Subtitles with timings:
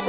[0.00, 0.06] こ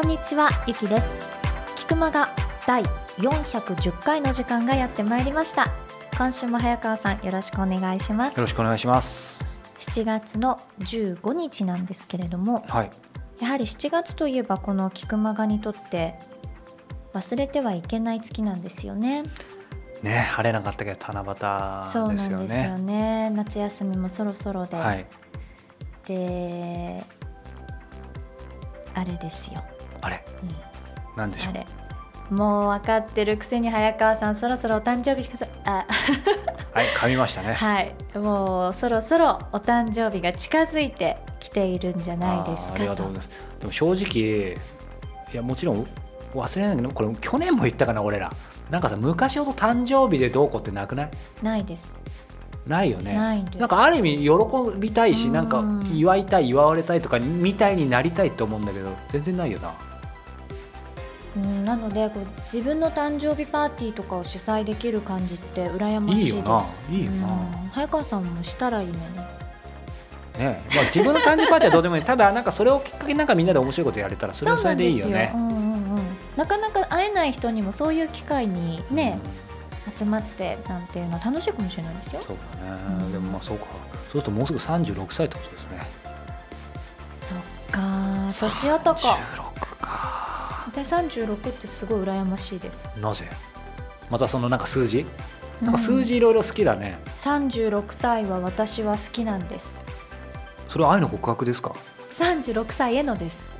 [0.00, 1.04] んにちはゆきです。
[1.76, 2.34] 菊間が
[2.66, 2.82] 第
[3.18, 5.85] 410回の時間がやってまいりました。
[6.18, 8.36] 今週も早川さんよろしくお願いします。
[8.36, 9.44] よろしくお願いします。
[9.78, 12.90] 7月の15日なんですけれどもはい。
[13.38, 16.18] やはり7月といえばこの菊間がにとって
[17.12, 19.24] 忘れてはいけない月なんですよね。
[20.02, 23.28] ね晴れなかったけど七そうなん夕ですよですよね。
[23.28, 25.06] ね夏休みもそろそろで、はい。
[26.06, 27.04] で
[28.94, 29.62] あれですよ、
[30.00, 30.24] あれ？
[30.42, 31.18] うん。
[31.18, 31.52] なんでしょう？
[31.52, 31.66] あれ
[32.30, 35.86] もう分かってるくせに早川さんそろそろお誕生日しかさあ。
[36.72, 37.52] はい噛みましたね。
[37.52, 37.94] はい。
[38.14, 43.30] もうそろそろお誕生日が近づいてきているんじゃないですかありがとうございます。
[43.60, 44.56] でも正直
[45.32, 45.86] いやもちろん
[46.34, 48.32] 忘れないけどこれ去年も言ったかな俺ら。
[48.70, 51.10] なんかさ昔ほど誕生日でどうこうってなくない？
[51.42, 51.96] ないです。
[52.66, 53.14] ないよね。
[53.14, 54.30] ないんかある意味喜
[54.78, 55.32] びたいしうん。
[55.32, 55.62] なんか
[55.94, 59.72] 祝いたい祝われたいとかみたいになりたいと思うんだけど全然ないよな
[61.36, 66.28] うんなのでこう自分の誕生日パーティーとかを主催できる感じって羨ましいです。
[66.28, 68.98] いいよないいよな、うん早川さんもしたらいいのに。
[70.38, 72.02] ねまあ、自分の誕生日パーティーはどうでもいい。
[72.04, 75.30] ただなんかそれをきっかけになんかみんなで面白いことやれたらそれはそれでいいよね。
[75.32, 76.02] そうなんうんうんうん、
[76.36, 79.18] なかなか会えない人にもそういう機会にね、
[79.96, 82.20] 集まってなんていうのは楽しいかもしれないですよ。
[82.20, 83.12] うんそうだね、うん。
[83.12, 83.66] でもまあそうか。
[83.92, 85.86] そうするともうすぐ36歳ってことですね。
[87.14, 87.38] そっ
[87.70, 87.80] か
[88.28, 89.00] 年男
[90.82, 92.92] 36かで36ってすごい羨ましいです。
[93.00, 93.28] なぜ？
[94.10, 95.06] またそのなんか数字？
[95.60, 99.82] なんか数字いろいろ好きだね、36歳は私は好きなんです。
[100.68, 101.74] それは愛の告白ですか
[102.10, 103.54] ？36歳へのです。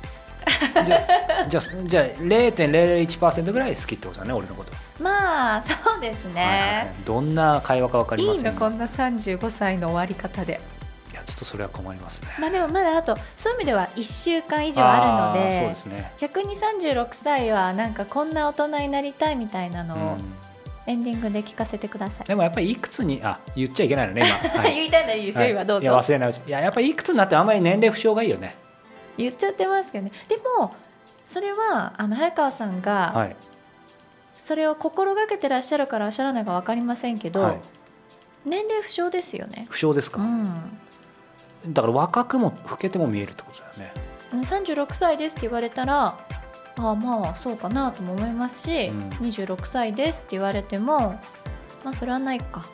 [0.85, 0.97] じゃ
[1.43, 6.95] あじゃあじゃあ0.001%ぐらい好きってことだね俺のこと、まあそうですね、はいはいはい。
[7.03, 8.43] どんな会話か分かりません。
[8.43, 10.61] がいいのこんな35歳の終わり方で
[11.27, 12.29] ちょっとそれは困りますね。
[12.39, 20.33] まあでもまだあとそういう意味では1週間以上あるのーそうでですね、逆に36歳はなんかこんな大人になりたいみたいなのをうん。
[20.89, 24.73] エンディングで聞かせてください、でもやっぱりいくつにあ言っちゃいけないのね今、 はい。
[24.73, 26.29] 言いたいならいいですよ、はい今どういやぞ忘れない。
[26.29, 28.55] うちいややっぱりいくつになってもあんまり年齢不詳がいいよね。
[29.17, 30.11] 言っちゃってますけどね。
[30.29, 30.73] でも
[31.25, 33.35] それはあの早川さんがはい。
[34.39, 37.57] それを心がけてらっしゃるからおっしゃらないか分かりませんけど、はい。
[38.45, 40.79] 年齢不詳ですよね、不詳ですか、うん、
[41.65, 43.93] だから若くも老けても見えるってことだよね。
[44.31, 46.17] 36歳ですって言われたら
[46.77, 49.09] ああまあそうかなとも思いますし、うん。
[49.09, 51.19] 26歳ですって言われても
[51.83, 52.65] まあそれはないか。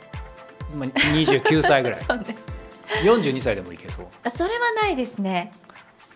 [0.72, 2.00] 今29歳ぐらい。
[2.26, 2.36] ね。
[3.02, 4.06] 42歳でもいけそう。
[4.22, 5.52] あそれはないですね。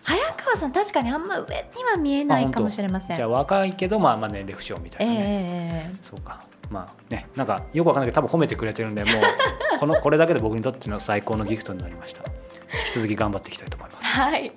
[0.03, 3.17] 早川さん確かにあんま上には見えないかもしれません。
[3.17, 6.41] じゃあ若いけどまあまあ年齢不詳みたええいなね、えええそうか。
[6.69, 12.23] まあねなんかよくわかんないけど多分褒めてくれてるんでもうこのこれだけで僕にとっての最高のギフトになりました
[12.73, 14.05] 引き続き頑張っていきたいと思います。
[14.05, 14.51] えはい。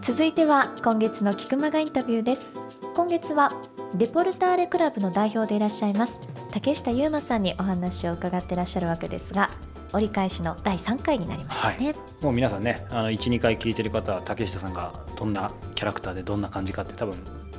[0.00, 2.50] 続いては今月の菊間がインタビューです。
[2.94, 3.52] 今月は
[3.94, 6.20] デポルターレクラブの代表でいらっしゃいます
[6.50, 9.50] 竹下優馬さんにお話を伺っていらっしゃるわけですが
[9.92, 17.16] 折り返しの第3回になりましたね、もう皆さんねあの12回聞いてる方は竹下さんがどんなキャラクターでどんな感じかって多分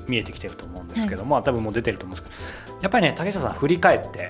[0.07, 2.29] 見えてきてると思うんですけど、まあ多分もう出てると思うんです
[2.67, 4.29] けどやっぱりね竹下さん振り返って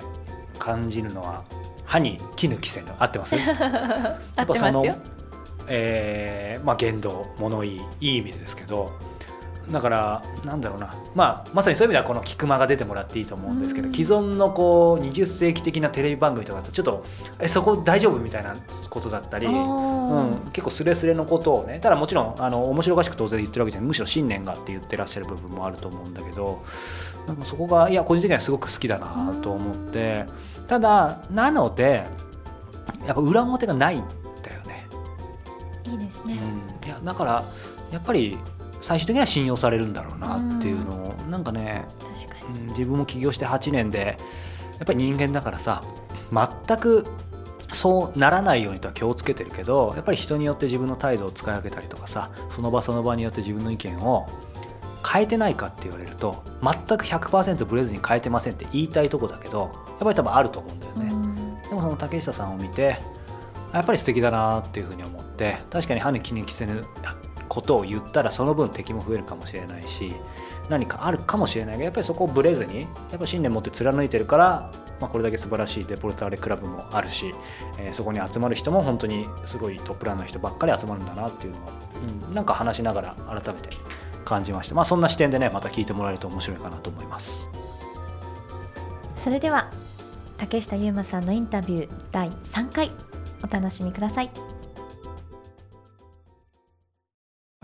[0.59, 1.43] 感じるのは
[1.85, 3.35] 歯に絹着せぬ合ってます？
[4.35, 4.95] 合ってますよ。
[5.67, 8.91] えーまあ、言動物言いいい意味でですけど
[9.71, 13.93] だからなんだろうな、まあ、まさにそういう意味ではこの菊間が出てもらっていいと思うんですけどうん。
[13.93, 17.05] 既存のこう20世紀的なテレビ番組とかだとちょっと
[17.39, 18.55] えそこ大丈夫みたいな
[18.89, 23.87] ことだったり、うん、うん結構スレスレのことをねただもちろんあの面白おかしく当然言ってるわけじゃない。
[23.87, 26.63] むしろ信念があって言ってらっしゃる部分もあると思うんだけど
[27.27, 30.25] なんかそこがいや個人的にはすごく好きだなと思って
[30.67, 32.05] ただなので
[33.05, 34.03] やっぱ裏表がないん
[34.41, 34.87] だよね。
[35.85, 36.39] いいですね、
[36.81, 37.43] うん、いやだから
[37.91, 38.37] やっぱり
[38.83, 41.85] 最終的には信用されるんだろうなっていうのを、なんかね、
[42.69, 44.17] 自分も起業して8年で
[44.73, 45.81] やっぱり人間だからさ
[46.31, 47.05] 全く
[47.71, 54.29] そうならないようにとは気をつけてるけどやっぱり人によって自分の態度を使い分けたりとかさその場その場によって自分の意見を
[55.09, 61.09] 変えてないかって言われると全く100%ブレずに変えてませんって言いたいとこだけどやっぱり多分あると思うんだよね。
[61.11, 61.61] うん。
[61.61, 62.99] でもその竹下さんを見て
[63.73, 66.85] やっぱり素敵だなっていうふうに思って確かに歯に気に着せぬ
[67.53, 70.13] ことを言ったらその分敵も増えるかもしれないし
[70.69, 77.35] 何かあるかもしれないけどやっぱりそこをぶれずにやっぱ信念持って貫いてるから、まあ、これだけ素晴らしいデポルターレクラブもあるし、
[77.77, 81.73] えーそこに集まる人も本当にすごいトップランの人ばっかり集まるんだなっていうのは、
[82.27, 83.69] うん、なんか話しながら改めて
[84.25, 87.49] 感じました、まあ、そんな視点でねまた聞いてもらえると面白いかなと思います。
[89.17, 89.71] それでは
[90.37, 92.91] 竹下優馬さんのインタビュー第3回
[93.43, 94.52] お楽しみください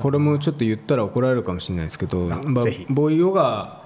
[0.02, 3.80] これもちょっと言ったら怒られるかもしれないですけど、あまあボイヨガ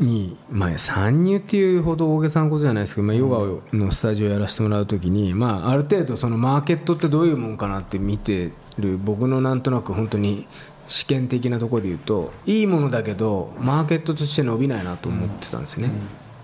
[0.00, 10.46] に、まあ、参入っていうほど大げさなことじゃないですけど、まあ、ヨガのスタジオやらせてもらうときに、まあ、ある程度そのマーケットってどういうもんかなって見てる僕のなんとなく本当に
[10.86, 15.90] 試験的なところで言うといいものだけどマーケットとして伸びないなと思ってたんですね、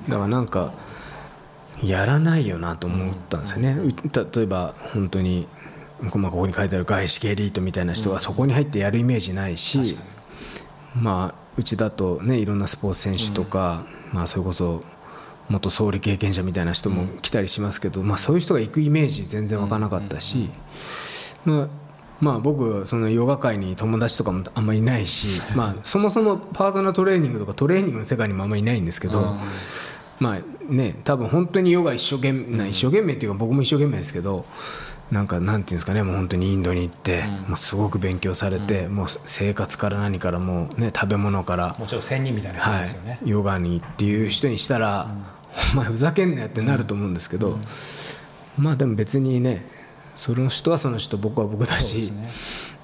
[0.09, 0.75] だからなんか
[1.83, 3.89] やらないよなと思ったんですよね、う
[4.35, 5.49] 例えば本当に
[6.01, 9.97] まあここに書いてある外資系エリートみたいな人がそこに入ってやるイメージないし、
[10.95, 14.83] まあ、うちだと、ね、いろんなスポーツ選手とか、まあ、それこそ
[15.49, 20.51] 元総理経験者みたいな人も来たりしますけど、まあ、そういう人が行くイメージ全然湧かなかったし、
[21.45, 21.69] まあ
[22.21, 29.37] まあ、僕そのヨガ界に友達とかもあんまりいないし、まあ、そもそもパーソナルトレーニングとかトレーニングの世界にもあんまりいないんですけど、
[30.21, 34.47] まあね、多分本当にヨガ一生懸命、な一生懸命っていうか僕も一生懸命ですけど
[35.11, 45.15] なんかなんていうんですかねもう本当にインドに行って、もうすごく勉強されて、もう生活から何からもう、ね、食べ物から、もちろん仙人みたいな人はですよね、い、ヨガにっていう人にしたら、
[45.73, 47.59] お前ふざけんなよってなると思うんですけど、
[48.59, 49.67] まあでも別にね
[50.17, 52.31] その人はその人僕は僕だしすね。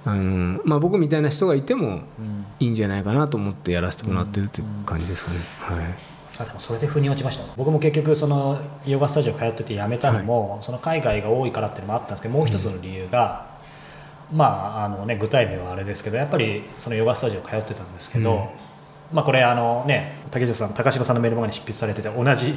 [0.05, 2.47] あの、まあ、僕みたいな人がいてもうん。
[2.59, 5.39] いいんじゃないかなと思ってやらせてもらってるっていう感じですかね。
[5.61, 6.10] はい
[6.41, 13.59] あでもそれで腑に落ちました僕も結局そのヨガスタジオ通ってて辞めたのも、その海外が多いからっていうのもあったんですけどもう一つの理由が、
[14.33, 14.45] ま
[14.79, 18.51] ああのね具体名はあれですけどやっぱりそのヨガスタジオ通ってたんですけど、
[19.13, 22.55] まあこれあのね竹下さん高城さんのメールマガに執筆されてて同じ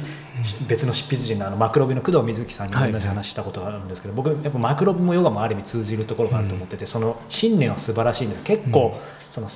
[0.66, 8.42] 別の執筆人のあのマクロビの工藤瑞希さんにも同じ話したことがあるんですけど、僕やっぱマクロビもヨガもある意味通じるところがあると思ってて、その信念は素晴らしいんです。
[8.44, 8.98] 結構、
[9.30, 9.48] その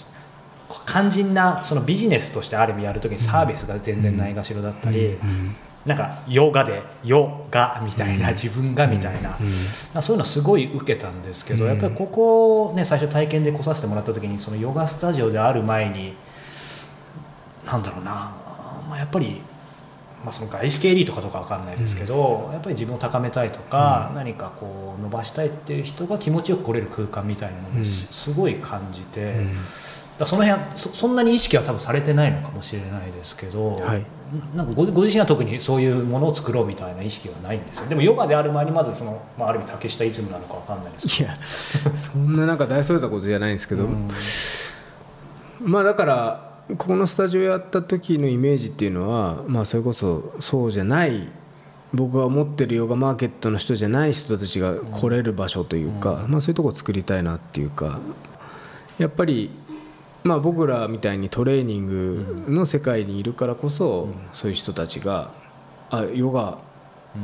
[0.87, 5.17] 肝心なそのビジネスとしてある意味やるときにサービスが全然ないがしろだったり、
[5.87, 9.37] なんかヨガでヨガみたいな、自分がみたいな、
[10.03, 16.15] そういうのすごい受けたんですけど、やっぱりここをね最初体験で来させてもらった時にそのヨガスタジオである前に
[17.65, 18.13] なんだろうな、
[18.89, 19.41] まあ、やっぱり。
[20.25, 29.47] まあ、その外資系エリートかどうかわかんないですけど、やっぱり自分を高めたいとか、何かこう伸ばしたいっていう人が気持ちよく来れる空間みたいなのをす,、すごい感じて、
[30.19, 34.05] だその辺はそそんなに意識は多分されてないのかもしれないですけど、はい。
[34.55, 37.87] なんかごご自身は特にそういうものを作ろうみたいな意識はないんですよ。
[37.87, 44.11] でもヨガである前にまずその、まあ、ある意味竹下イズムなのかわかんないですけいやそんななんか大それたことじゃないんですけど、ど、うん。
[45.61, 51.29] まあだからここのスタジオやった時のイメージっていうのは、まあ、それこそそうじゃない
[51.95, 57.99] 僕が思ってるヨガマーケットの人じゃない人たちが来れる場所というか、まあ、そういうとこ作りたいなっていうか
[58.99, 59.51] やっぱり、
[60.25, 65.31] まあ、僕らみたいにトレーニングの世界にいるからこそ、そういう人たちが
[65.91, 66.59] あヨガ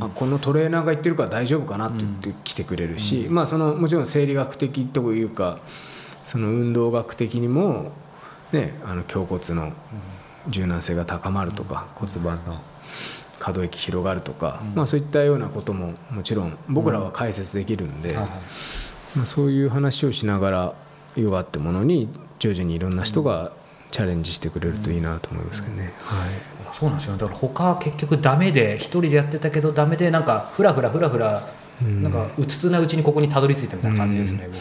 [0.00, 5.59] あこのトレーナーが言ってるから大丈夫かなって言って来てくれるし、まあ、そのもちろん生理学的というか
[6.25, 7.92] その運動学的にも、
[8.52, 9.73] ね、あの胸骨の
[10.49, 12.61] 柔軟性が高まるとか、骨盤の
[13.38, 20.75] 可動域広がるとか、まあ、そういったようなことももちろん僕らは解説できるんで、まあ、そういう話をしながら
[21.16, 23.53] ヨガってものに徐々にいろんな人が
[23.91, 25.93] チャレンジしてくれるといいなと思いますけどね。
[25.99, 31.41] はいそうなんですよねだから他は結局ダメで一人でやってたけどダメでなんかふらふらふらふら
[31.81, 34.61] なんかうつつなうちにここにたどり着いたみたいな感じですね、僕も。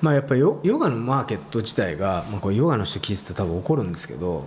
[0.00, 4.46] まあ、やっぱりヨヨガのマーケット自体が、まあ、これヨガの人聞いてたら多分怒るんですけど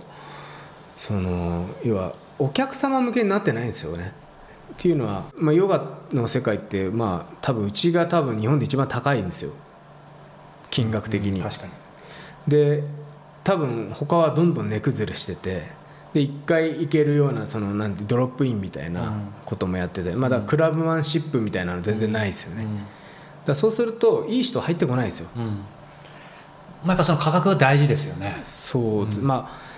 [0.96, 4.12] その要はお客様向けになってないんですよね。
[4.72, 9.52] っていうのは、まあ、ヨガの世界って、まあ、多分うちが多分日本で一番高いんですよ
[10.70, 11.40] 金額的に。
[11.40, 11.72] 確かに
[12.46, 12.84] で
[13.44, 15.70] 多分他はどんどん値崩れしてて
[16.12, 19.12] で1回行けるようなそのなんてドロップインみたいな
[19.44, 22.74] こともやってて、まあ、だクラブマンシップみたいなの全然ないですよね、だか
[23.46, 25.28] らそうするといい人入ってこないですよ。
[25.36, 25.42] うん。
[25.42, 25.64] うん
[26.84, 28.38] まあ、やっぱその価格が大事ですよね。
[28.42, 29.72] そう、まあ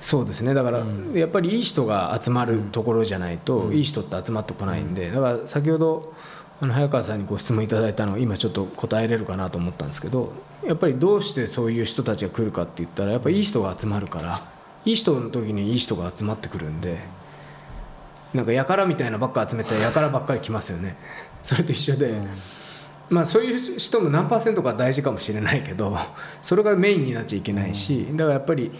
[0.00, 0.54] そうですね。
[0.54, 6.14] だから、やっぱりいい人が集まるところじゃないと、いい人って集まってこないんで、だから先ほど
[6.62, 10.32] あの早川さんにご質問いただいたのを今ちょっと答えれるかなと思ったんですけど
[10.64, 14.42] やっぱりどうしてそういう人たちが来るかって言ったらやっぱりいい人が集まるから
[14.84, 16.98] いい人の時にいい人が集まってくるんで
[18.34, 20.96] なんかやからみたいなばっか集めたらやからばっかり来ますよね。
[21.42, 22.28] それと一緒で、うん。
[23.08, 25.96] まあ、そういう人も何パーセントか大事かもしれないけど
[26.42, 28.70] それがメインになっちゃいけないし、だからやっぱり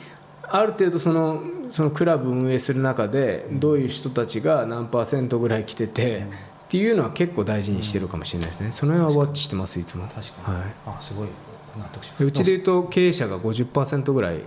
[0.42, 6.26] ある程度そのそのクラブ運営する中でどういう人たちが何パーセントぐらい来てて、
[6.70, 8.70] っていうのは結構大事にしてるかもしれないですね。
[8.70, 10.06] その辺はウォッチしてますいつも。
[10.06, 10.72] 確かに、はい。
[10.86, 11.28] あすごい。
[11.76, 14.40] 納得しでうちでいうと経営者が50%ぐらいい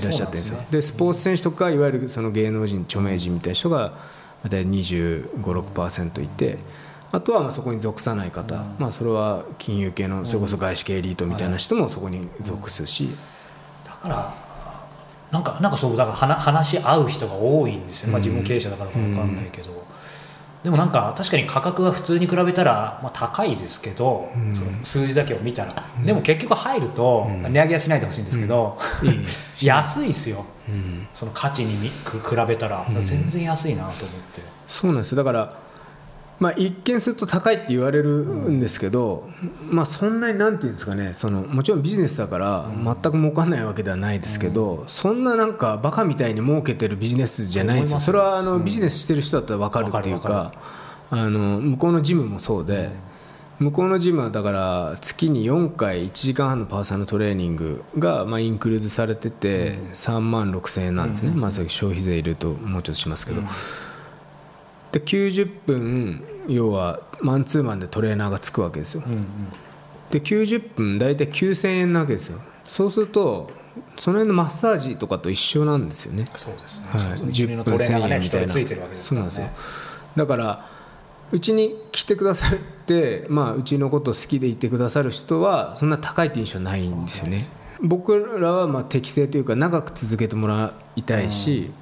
[0.00, 0.56] らっしゃってるんですよ。
[0.56, 0.66] ですね。
[0.70, 3.92] でスポーツ選手とかいわゆるその芸能人著名人みたいな人が
[4.44, 6.58] 大体2 5 6いて
[7.10, 13.08] あとはまあそこに属さない方、まあ、それは金融系のそれこそ外資系エリートみたいな人もそこに属すし、
[13.84, 14.34] だから
[15.30, 19.84] なんかなんかそうだから話話し合う人が多いんですよ、まあ、自分も経営者だからか分かんないけど、
[20.64, 24.56] でもなんか確かに価格は普通に比べたら、まあ、高いですけど、うん。
[24.56, 27.52] その数字だけを見たら、でも結局入ると、うん。
[27.52, 28.78] 値上げはしないでほしいんですけど、
[29.62, 30.46] 安いですよ。
[30.66, 31.06] うん。
[31.12, 33.04] その価値にく比べたら、うん。
[33.04, 34.40] 全然安いなと思って。
[34.66, 35.18] そうなんですよ。
[35.18, 35.54] だから、
[36.40, 39.28] まあ、一見すると高いって言われるんですけど、
[39.70, 48.00] まあ、そんなになんていうんですかねそのもちろんビジネスだから全く儲かんないわけではないですけど、そんななんかバカみたいに儲けてるビジネスじゃないんですよ。
[48.00, 50.52] それはあの、ビジネスしてる人だったら分かるっていうわか
[51.10, 52.90] あの向こうのジムもそうで。
[53.58, 63.42] 向こうのジムはだから月に4回1時間半のパーソナルトレーニングがまあインクルーズされてて3万6000円なんですね、まあ、消費税入れるともうちょっとしますけど、
[64.94, 69.02] で90分要はマンツーマンでトレーナーがつくわけですよ。
[69.04, 69.26] うんうん。
[70.10, 72.40] で90分大体9000円なわけですよ。
[72.64, 73.50] そうすると
[73.96, 76.24] その辺のマッサージとかと一緒なんですよね。
[76.36, 78.46] そうですね、はい、しかもその一流のト10分レーナーが1000ね円みたいな。
[78.46, 79.30] 人についてるわけですからね。
[79.30, 80.16] そうなんですよ。
[80.16, 80.68] だから
[81.32, 87.40] うちに来てくださって、まあ、うちのことを好きでいてくださる人はそんな高いって印象はないんですよね。
[87.80, 91.72] 僕らはまあ適正というか長く続けてもらいたいし、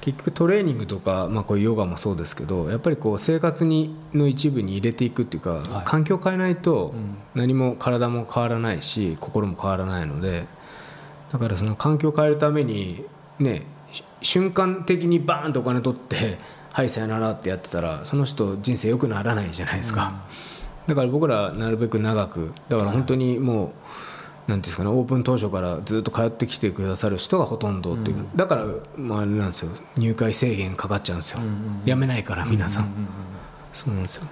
[0.00, 5.84] 結局トレーニングとか、まあ、こういうヨガもそうですけどやっぱりこう生活にの一部に入れていくっていうか、はい。
[5.84, 7.16] 環境を変えないとうん。
[7.34, 10.46] 何も体も変わらないし心も変わらないので
[11.30, 13.04] だからその環境を変えるために
[13.38, 16.38] ねし瞬間的にバーンとお金取って
[16.72, 20.22] 「はいさよなら」ってやってたらその人人生良くならないじゃないですか、
[20.86, 23.72] だから僕らなるべく長くだから本当にもう、なんてい
[24.48, 28.64] うんですかねオープン当初からずっと通ってきてくださる人がほとんどっていうか、だから、
[28.96, 32.92] まあ、あれなんですよ入会制限かかっちゃうんですよ、うんうんうんやめないから皆さん、ううう
[33.72, 34.26] そうなんですよ。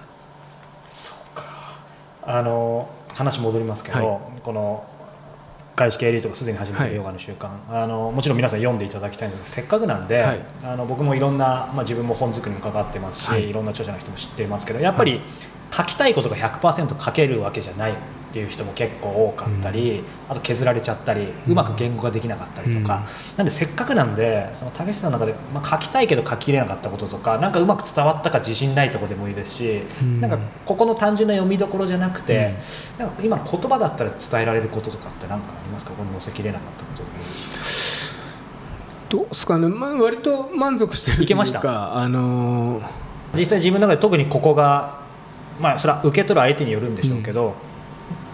[0.87, 1.43] そうか。
[2.23, 4.85] あの話戻りますけど、はこの
[5.75, 6.91] 外資系エリートがすでに始めてはい。
[6.91, 10.41] るヨガの習慣、あのもちろん皆さん読んでいただきたいんですけどせっかくなんで、はい。
[10.63, 13.49] あの僕もいろんな、まあ、自分も本作りに関わってますし、はい。
[13.49, 15.21] い、ろんな著者の人も知っていますけどやっぱり
[15.71, 17.95] 書きたいことが100%書けるわけじゃないっ
[18.31, 23.03] ていう人も結構多かったり、あと削られちゃったりうまく言語ができなかったりとか、
[23.37, 30.21] なんでせっかくなんでその竹下さんの中で、まあ、書きたいけど書ききれなかったこととかなんかうまく伝わったか自信ないところでもいいですし、うん。
[30.21, 32.55] なんかここの単純な読みどころじゃなくて、
[32.99, 35.91] なんか今の言葉だったら伝えられることとかって何かありますか？
[35.91, 38.09] この載せきれなかったことでもいいし
[39.09, 41.95] どうですかね、まあ、割と満足してるというかいけました。
[41.97, 45.01] あのー実際自分の中で特にここが
[45.59, 47.53] まあそれは受け取る相手によるんでしょうけど、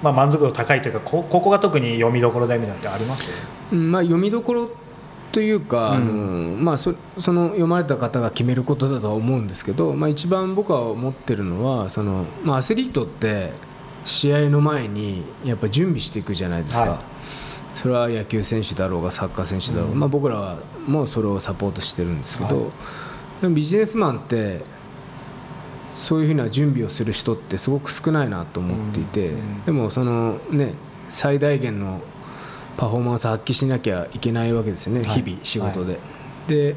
[0.03, 3.31] まあ、満足度高いというかこここが特に読みどころだみたいなのってあります？
[3.71, 4.69] うんまあ、読みどころ
[5.31, 5.95] というか、うん。
[5.95, 6.13] あの
[6.63, 13.51] まあ、そその読まれた方が決めることだとは思うんですけど、まあ、一番僕は思ってるのはその、まあ、アスリートって
[14.05, 16.99] 試合の前にやっぱ準備していくじゃないですか、はい。
[17.73, 19.99] それは野球選手だろうがサッカー選手だろうが、うん。
[19.99, 22.71] まあ、僕らはもうそれをサポートしてるんですけど、はい。
[23.41, 24.61] でもビジネスマンって
[25.95, 29.63] そういうふうな準備をする人ってすごく少ないなと思っていて、うん。
[29.63, 30.73] でもそのね
[31.09, 32.01] 最大限の
[32.75, 35.21] パフォーマンスを発揮しなきゃいけないわけですよね、はい。
[35.21, 35.99] 日々仕事で、
[36.47, 36.75] で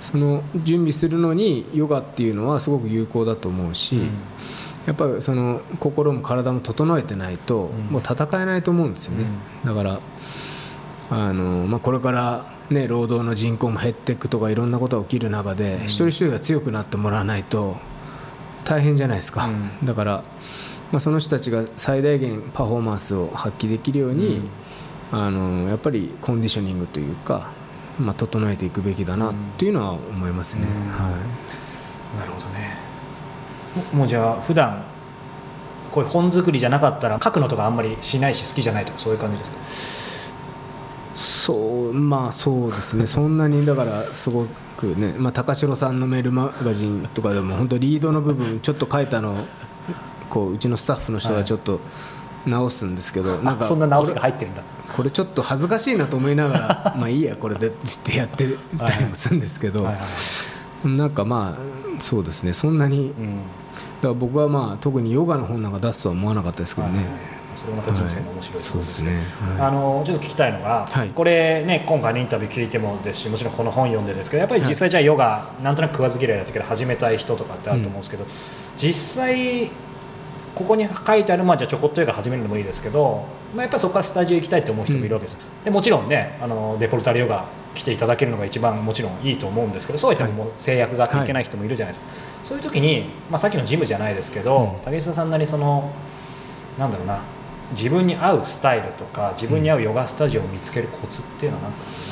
[0.00, 4.00] その準備するのにヨガっていうのはすごく有効だと思うし、
[4.86, 7.84] やっぱりその心も体も整えてないと、うん。
[7.92, 9.26] もう戦えないと思うんですよね、
[9.64, 10.00] だから
[11.10, 17.76] あの、まあ、これから、ね、労働の人口も減っていくとかいろんなことが起きる中で、一人一人が強くなってもらわないと
[18.64, 19.86] 大変じゃないですか、うん。
[19.86, 20.22] だから、
[20.92, 24.42] まあ、その人たちが最大限パフォーマンスを発揮できるように、
[25.12, 27.50] あのやっぱりコンディショニングというか、
[27.98, 30.62] まあ、整えていくべきだなっていうのは思いますね。
[30.62, 30.70] うん。
[30.92, 32.18] はい。
[32.18, 32.76] なるほどね。
[33.92, 34.82] ももうじゃあ普段
[35.90, 39.58] こういう本作りじゃなかったら書くのとかあんまりしないし好きじゃないとかそういう感じですか？
[41.44, 43.06] そうまあそうですね。
[43.06, 44.46] そんなにだからすご
[44.78, 49.36] くね、まあ、高城さんのメールマガジンとかでも本当リードの部分ちょっと書いたのを
[50.30, 51.80] こううちのスタッフの人がちょっと
[52.46, 54.62] 直すんですけど、なんかあそんな直しが入ってるんだ。
[54.96, 62.54] これちょっと恥ずかしいなと思いながらまあいいやこれでってやってたりもするんですけど、はいはいなんかまあそうですね。
[62.54, 69.18] そんなにだから僕はまあ特にヨガの本なんか出すとは思わなかったですけどね、はいそれまた人生の面白いですね,、はいそうですね。
[69.56, 69.68] はい。
[69.68, 71.08] あのちょっと聞きたいのが、はい。
[71.10, 78.24] これね今回のインタビュー聞いてもですしもちろんこの本読んでですけどやっぱり実際じゃあヨガ、なんとなく食わず嫌いだったけど始めたい人とかってあると思うんですけど、
[78.76, 79.70] 実際
[80.54, 92.12] ここに書いてある、まあ、じゃあちょこっとヨガ始めるのもいいですけど、まあ、やっぱりそこからスタジオ行きたいって思う人もいるわけです、でもちろんねあのデポルタルヨガ来ていただけるのが一番もちろんいいと思うんですけどそうは言っても制約があっていけない人もいるじゃないですか、
[92.44, 94.82] そういう時に、まあ、さっきのジムじゃないですけど、うん。
[94.82, 95.90] 竹下さんなりその
[96.78, 97.20] なんだろうな
[97.72, 102.04] 自分に合うスタイルとか自分に合うヨガスタジオを見つけるコツっていうのは何か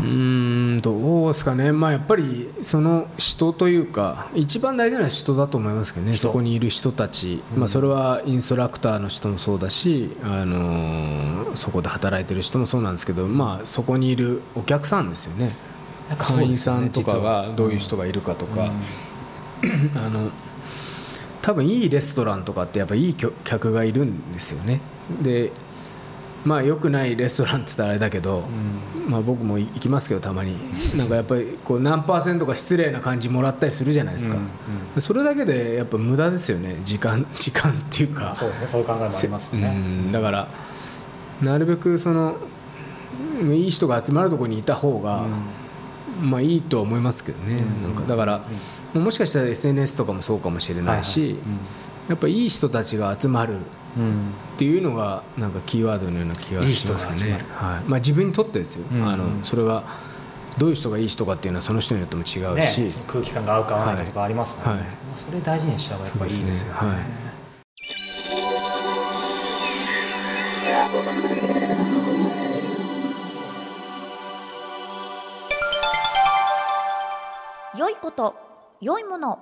[0.00, 6.12] うーんどうですかね、まあ、やっぱりその人というか一番大事な人だと思いますけどね。
[6.12, 6.28] 人。
[6.28, 7.60] そこにいる人たち、うん。
[7.60, 15.56] まあ、それはインストラクターの人もそうだし、あのーそこで働いてる人もそうなんですけど、まあ、そこにいるお客さんですよね。
[16.18, 18.70] 会員さんとかがどういう人がいるかとか、
[19.62, 19.90] うん。
[19.98, 20.30] あの
[21.48, 24.82] 多分いいレストランとかってやっぱいい客客がいるんですよね。
[25.22, 25.50] で
[26.44, 28.44] まあ良くないレストランって言ったらあれだけど、
[29.08, 30.58] まあ、僕も行きますけどたまに。
[30.94, 34.42] なんかやっぱりこう何パーセントか失礼な感じもらったりするじゃないですか、うん
[34.96, 35.00] うん。
[35.00, 36.82] それだけでやっぱ無駄ですよね。
[36.84, 38.24] 時間 時間っていうか。
[38.24, 38.66] まあそうですね。
[38.66, 40.12] そういう考えもありますようね、ん。
[40.12, 40.48] だから
[41.40, 42.36] なるべくその
[43.40, 45.24] うんいい人が集まるところにいた方が、
[46.20, 47.94] まあいいとは思いますけどね、うん。
[47.94, 48.42] なんかだから、
[48.94, 51.36] もしかしたら SNS とかもそうかもしれないし、
[52.08, 53.58] やっぱりいい人たちが集まる
[53.96, 57.44] うんうんっていうのがなんかキーワードのような気がしますね。
[57.50, 57.88] はい。
[57.88, 59.08] まあ、自分にとってですよ、うん。
[59.08, 59.84] あのそれが
[60.58, 64.80] どういう人がいい人かっていうのはその人によっても違うね、し、その空気感が合うか合わないかとかありますもんね、はい。
[64.80, 66.80] まあそれ大事にした方がやっぱいいですよね。
[66.80, 66.88] ね。
[66.88, 67.00] は
[77.74, 77.78] い。
[77.78, 78.47] 良いこと
[78.80, 79.40] 良いもの。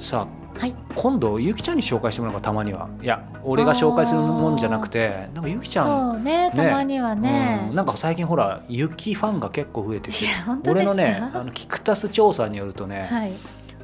[0.00, 0.74] さあはい。
[0.94, 2.88] 今度ゆきちゃんに紹介してもらうかたまには。
[3.02, 7.66] いや俺が紹介するもんじゃなくてなんかゆきちゃんそうねたまにはね。
[7.68, 10.26] うんなんか最近ほら雪ファンが結構増えてきて
[10.66, 13.34] 俺のねあのキクタス調査によるとね、はい。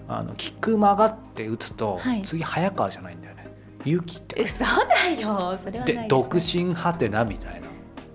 [0.09, 2.23] あのキクマガって打つと、はい。
[2.23, 3.47] 次早川じゃないんだよね。
[3.85, 7.64] 雪って嘘だよそれはないで独身はてなみたいな、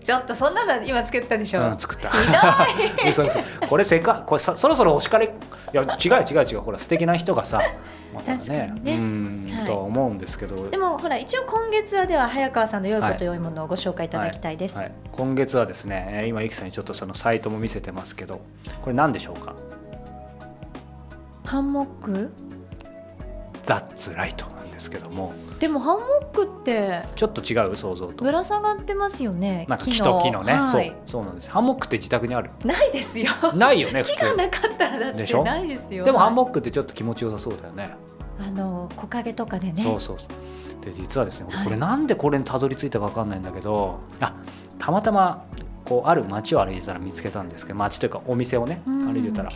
[0.02, 2.10] ちょっとそんなの今作ったでしょ、うん、作った。
[3.68, 5.30] これせかこれさそろそろお叱りい
[5.74, 6.62] や違う違う違う。
[6.62, 7.62] ほら素敵な人がさ
[8.14, 8.94] また確かにね。
[8.96, 9.66] うん、はい。
[9.66, 10.70] とは思うんですけど。
[10.70, 18.42] でもほら一応今月はでは早川さんの良いこはいと良いものをご紹介いただきたいです、はい、今月はですねえー今ゆきさんにちょっとそのサイトも見せてますけど
[18.82, 19.56] これ何でしょうか？
[21.46, 22.32] ハンモック
[23.66, 28.24] 「That's Right」なんですけどもでもハンモックってちょっと違う想像と。
[28.24, 30.88] ぶら下がってますよねなんか木と木のね、はい。
[30.90, 30.96] そう。
[31.06, 31.52] そうなんです。
[31.52, 32.52] ハンモックって自宅にある。
[32.64, 33.32] ないですよ。
[33.54, 35.44] ないよね普木が通なかったらだってでしょ？
[35.44, 36.06] ないですよ。
[36.06, 37.92] でもハンモモックってちょっと気持ちよさそうだよね。
[38.40, 39.82] あの木陰とかでね。
[39.82, 40.86] そうそうそう。
[40.86, 41.66] で実はですね、はい。
[41.66, 44.34] これなんでこれにたどり着いたか分かんないんだけどあ
[44.80, 45.46] たまたま
[45.84, 49.14] こうある街を歩いてたら見つけたんですけど街というかお店をねうん。
[49.14, 49.52] 歩いてたら、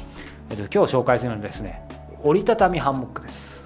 [0.49, 1.87] えっと、今日紹介するのはですね
[2.23, 3.62] 折りたたみハンモックです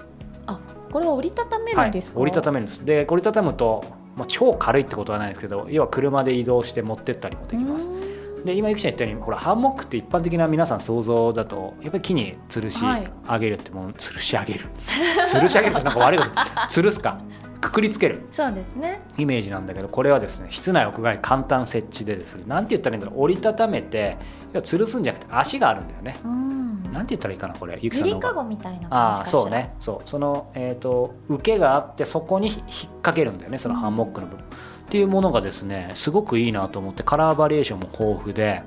[0.90, 2.84] これは折りたためはいるんですか、折りたためるんです。
[2.84, 3.84] で折りたたむと、
[4.16, 7.88] まあ、超軽いってことはないんですけど要は車で移動して持ってったりもできます。
[7.88, 13.10] うで今ゆきちゃん言ったようにほらハンモックって一般的な皆さん想像だとやっぱり木に吊るしはい。
[13.26, 14.66] 上げるってもの吊るし上げる。
[15.26, 16.30] 吊るし上げるってなんか悪いこと。
[16.30, 17.18] 吊るすか。
[17.60, 18.16] くくりつける。
[18.16, 19.00] んそうですね。
[19.18, 23.22] イメージなんだけどこれはですね室内屋外簡単設置でですねなんて言ったらいいんだろう。
[23.24, 24.16] 折りたためて
[24.52, 26.18] 要は吊るすんじゃなくて足があるんだよね。
[26.24, 26.82] うん。
[26.92, 29.30] なんて言ったらいいかなこれゆきさんのかごみたいな感じああかしら。
[29.30, 29.74] そうね。
[29.80, 30.08] そう。
[30.08, 32.58] その、えー、と受けがあってそこに引っ
[33.02, 34.46] 掛けるんだよねそのハンモックの部分、っ
[34.88, 38.62] ていうものがですねすごくいいなと思ってカラーバリエーションも豊富で。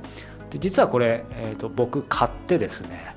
[0.52, 3.16] で実はこれ、えー、と僕買ってですね、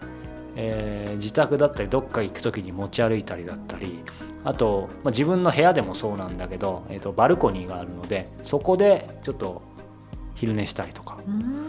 [0.54, 4.00] えー自宅だったりどっか行く時に持ち歩いたりだったり
[4.42, 9.62] あと、まあ、自分の部屋でもそうなんだけど、えー、とバルコニーがあるのでそこでちょっと
[10.34, 11.18] 昼寝したりとか。
[11.26, 11.63] うん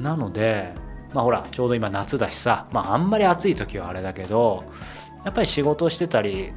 [0.00, 0.74] なので
[1.14, 4.64] まあほらちょうど今夏だしさ、まあ、あんまり暑い時はあれだけど
[5.24, 6.52] やっぱり仕事をしてたり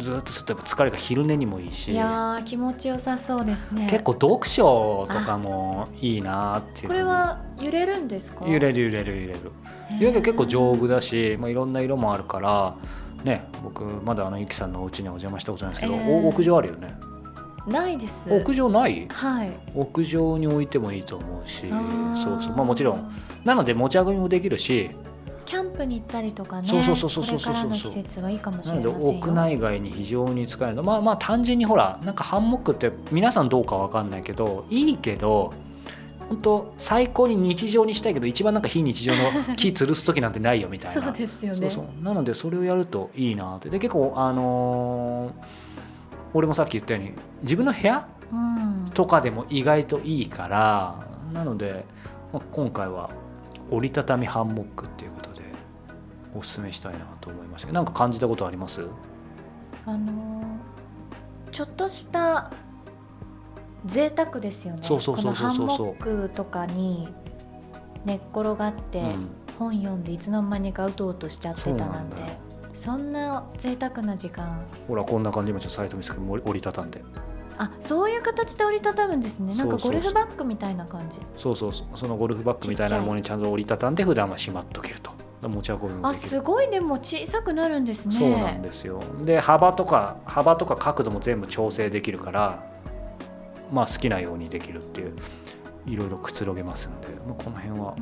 [0.00, 3.86] ずっとすると疲れが昼寝にもいいしいやー気持ちよさそうですね。
[3.90, 8.46] 結構読書とかもいいなっていうこれは揺れるんですか？
[8.46, 9.40] 揺れる揺れる揺れる。
[10.00, 12.74] 揺れる結構丈夫だし、まあ、いろんな色もあるから
[13.22, 16.94] ね僕まだあのゆきさんのお家にはお邪魔したことないですけど、屋上あるよね
[17.66, 18.28] ないです。
[18.28, 19.08] 屋上ない？
[19.08, 19.50] はい。
[19.74, 21.66] 屋上に置いてもいいと思うし
[22.22, 22.56] そうそう。
[22.56, 23.12] まあもちろん。
[23.44, 24.90] なので持ち運びもできるし。
[25.44, 29.18] キャンプに行ったりとかねそうそうそうそうそうそうこれからの季節はいいかもしなのでれませんよ。
[29.18, 30.82] 屋内外に非常に使えるの。
[30.82, 35.52] まあまあ単純にほらなんかハンモックって皆さんどうかわかんないけどいいけど
[36.28, 41.02] 本当最高に日常にしたいけど一番なんか非日常の木吊るす時なんてないよみたいな。
[41.02, 41.58] そうですよね。
[41.58, 42.04] そうそう。
[42.04, 43.68] なのでそれをやるといいなって。
[43.68, 45.32] で結構あのー
[46.34, 48.90] 俺もさっき言ったように自分の部屋うん。
[48.94, 51.84] とかでも意外といいからなので、
[52.32, 53.10] まあ、今回は
[53.70, 55.42] 折りたたみハンモックっていうことで
[56.34, 58.86] おすすめしたいなと思いましたけどなんか感じたことあります？
[59.86, 60.42] あのー
[61.52, 62.50] ちょっとした
[63.84, 64.86] 贅沢ですよね。
[64.86, 67.08] ハンモックとかに
[68.06, 69.28] 寝っ転がって、うん。
[69.58, 72.10] 本読んでいつの間にかうとうとしちゃってたなんそうなん
[72.82, 74.60] そんな贅沢な時間。
[74.88, 77.04] ほらこんな感じ今ちょっとサイト見せて折りたたんで。
[77.56, 79.54] あそういう形で折りたたむんですね。
[79.54, 81.20] なんかゴルフバッグみたいな感じ。
[81.38, 85.12] そうそうそうそのゴルフバッグみたいなものにちゃんと折りたたんで普段はしまっとけると。
[85.42, 86.70] 持ち運びもあすごい。
[86.70, 88.16] でも小さくなるんですね。
[88.16, 89.00] そうなんですよ。
[89.24, 92.64] で幅とか幅とか角度も全部調整できるから
[93.70, 95.14] まあ好きなようにできるっていう
[95.86, 97.94] いろいろくつろげますんで、まあ、この辺は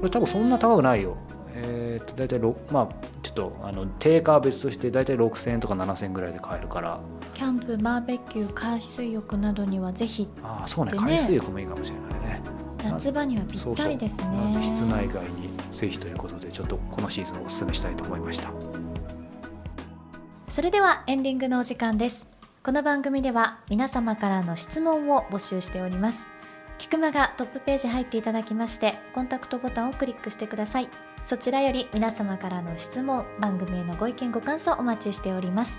[0.00, 1.16] これ多分そんな高くないよ
[1.60, 7.00] えー、と大体ろまあちょっとあの定価は別として大体6000円とか7000円ぐらいで買えるから。
[7.34, 10.92] キャンプバーベキュー海水浴などにはぜひああそうね。
[10.96, 12.42] 海水浴もいいかもしれないね。
[12.84, 14.58] 夏場にはぴったりですね。
[14.62, 18.50] 室内外にぜひということでちょっとこのシーズンおすすめしたいと思いました。
[20.48, 22.26] それではエンディングのお時間です。
[22.62, 26.38] この番組では皆様からの質問を募集しております。
[26.78, 30.88] キクマがトップページ入っていただきましてコンタクトボタンをクリックしてください
[31.28, 35.78] そちらより皆様からの質問番組へのご意見ご感想お待ちしております。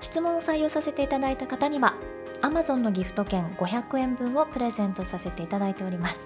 [0.00, 1.96] 質問を採用させていただいた方には
[2.42, 6.20] Amazon のギフト券500円分をプレゼントさせていただいております。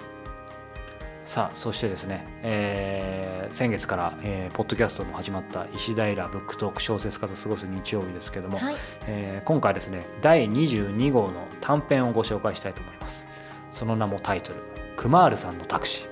[1.25, 8.77] さあそしてですね、えー先月から、えーポッドキャストも始まった石平ブックトーク小説家と過ごす日曜日ですけども、はい。
[9.07, 13.27] えー今回ですね第22号の短編をご紹介したいと思います。
[13.73, 14.61] その名もタイトル
[14.99, 16.09] 「クマールさんのタクシー」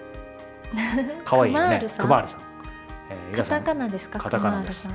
[1.25, 1.79] かわいいよね。
[1.79, 1.99] クマールさん？
[1.99, 2.41] クマールさん、
[3.11, 3.59] えーイカラさん。
[3.61, 4.19] タカナですか？
[4.19, 4.89] カタカナです。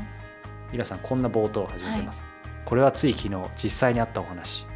[0.71, 2.23] イラさんこんな冒頭を始めてます、
[2.63, 4.67] これはつい昨日実際にあったお話。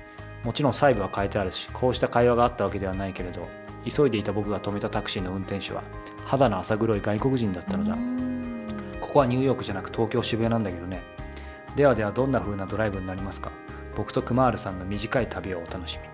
[0.43, 3.47] もちろん細部は書いてあるしこうした会話があったわけではないけれど
[3.89, 5.83] 急いでいた僕が止めたタクシーの運転手は
[6.25, 7.95] 肌の浅黒い外国人だったのだ。
[8.99, 11.03] ここはニューヨークじゃなく東京渋谷なんだけどね。
[11.75, 13.51] ではではどんな風なドライブになりますか？
[13.95, 16.13] 僕とクマールさんの短い旅をお楽しみに。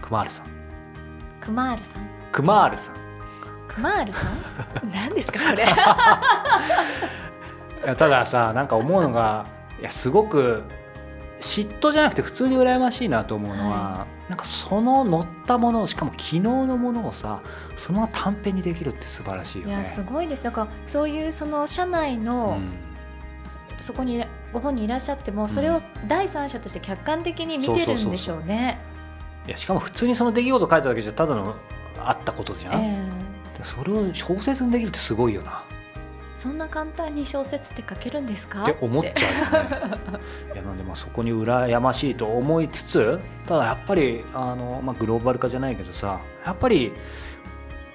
[0.00, 0.46] クマールさん。
[1.40, 2.08] クマールさん。
[2.30, 2.94] クマールさん
[3.74, 4.36] クマールさん？
[4.92, 5.62] 何ですかこれ。
[7.84, 9.46] いやたださなんか思うのが
[9.80, 10.64] いやすごく
[11.40, 17.40] 嫉妬じゃなくて普通に羨ましいなと思うのは、はなんかその乗ったものをしかも昨日のものをさ
[17.76, 19.74] その短編にできるって素晴らしいよね。
[19.74, 20.44] いやすごいです。
[20.44, 22.72] だからそういうその社内の、うん。
[23.80, 28.78] そこにご本人いらっしゃってもそれを第三者として客観的に見てるんでしょうね。
[29.46, 31.54] いやしかも普通にその出来事書いただけじゃただの
[31.98, 33.19] あったことじゃん、えで
[33.64, 35.62] それを小説にできるってすごいよな。
[35.68, 35.70] え
[36.36, 38.62] そんな簡単に小説って書けるんですか？
[38.62, 39.98] って思っちゃうよね。
[40.54, 46.92] いやなんでまあそこに羨ましいと思いつつただやっぱりあの、まあ、グローバル化じゃないけどさやっぱり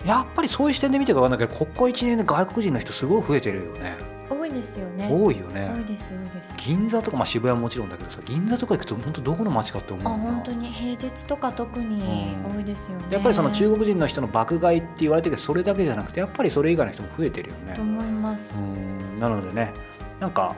[0.05, 3.97] やっぱりそういう視点で見てか分かんないけどここ1年で外国人の人すごい増えてるよね
[4.29, 5.09] 多いですよね。
[5.11, 6.53] 多いよ多いねです多いです。
[6.57, 13.05] 銀座とか、まあ、渋谷はもちろんだけどさ銀座とか行くと本当どこの街かって思うあ本当に平日とか特にうん多いですよね。
[13.11, 18.53] やっぱりその中国人の人の爆買いって言われてるけどそれだけじゃなくてやっぱりそれ以外の人も増えてるよねと思います。
[18.55, 19.73] うんなのでね
[20.19, 20.55] なんか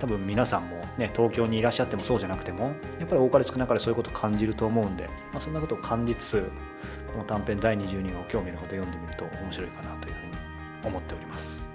[0.00, 6.50] 多分皆さんもね東京にいらっしゃってもそうじゃなくてもやっぱり多かれ少なかれそういうことを感じると思うんで、まあ、そんなことを感じつつ
[7.12, 10.32] この短編第22号興味の方読んでみると面白いかなというふうに
[10.84, 11.67] 思っておりますはい。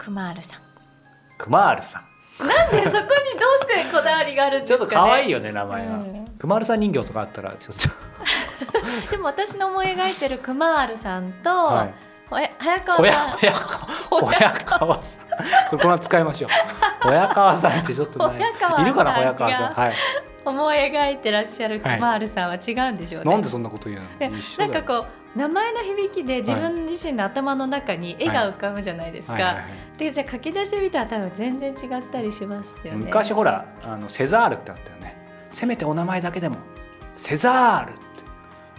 [0.00, 0.60] クマールさん。
[1.36, 2.02] クマールさん
[2.70, 5.38] でそこにどうしてこだわりがあるんちょっと可愛いよ。
[5.38, 6.26] よね名前が、うん。
[6.38, 7.76] クマールさん人形とかあったらちょっ
[9.10, 13.06] でも私の思い描いてるクマールさんと、と、はい、早川さん。
[14.08, 15.68] ほや川さん。
[15.68, 16.50] これこの使いましょう。
[17.02, 18.38] ほや川さんってちょっとない。
[18.84, 19.74] るかなほや川さん。
[19.74, 19.94] がはい
[20.44, 23.30] 思い描いてらっしゃるクマールさんは違うんでしょうね。
[23.30, 29.34] なんでそんなこと言うでのなんかこう名前の響きで自分自身の頭の中に絵が浮かぶじゃないですか。
[29.34, 29.42] はい。
[29.42, 29.54] はい。
[29.54, 29.64] はい。
[29.98, 33.04] でじゃあ書き出してみたら多分全然違ったりしますよね。
[33.06, 35.16] 昔ほらあのセザールってあったよね。
[35.50, 36.56] せめてお名前だけでも
[37.16, 38.09] セザールって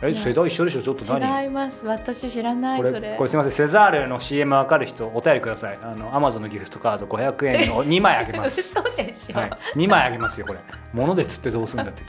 [0.03, 0.81] え世代一緒でしょ？
[0.81, 1.43] ちょっと何？
[1.43, 1.85] 違います。
[1.85, 3.15] 私知らないこれ。
[3.17, 3.51] これすみません。
[3.51, 5.79] セザールの CM わかる人お便りください。
[5.83, 8.59] あのアマゾンのギフトカード500円の2枚あげます。
[8.61, 9.37] 嘘でしょ。
[9.37, 10.59] はい、2枚あげますよこれ。
[10.93, 12.03] 物で釣ってどうするんだって。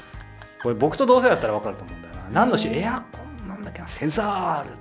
[0.62, 2.20] これ僕と同世代だったらわかると思うんだよな。
[2.30, 3.88] 何のしうんエアコンなんだっけな？
[3.88, 4.76] セザール。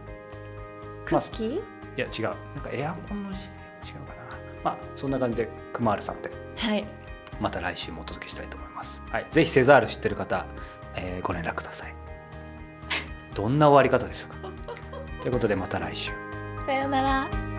[1.06, 1.56] クッキー？
[1.58, 1.62] い
[1.98, 2.36] や違う。
[2.56, 3.46] なんかエアコンの CM
[3.84, 4.38] 違うかな。
[4.64, 6.86] まあそんな感じでクマールさんってはい。
[7.40, 9.04] また来週もお届けしたいと思います。
[9.10, 10.46] はい、ぜひセザール知ってる方、
[10.96, 11.96] えーご連絡ください。
[13.42, 14.36] どんな終わり方ですか？
[15.22, 16.12] ということでまた来週。
[16.66, 17.51] さようなら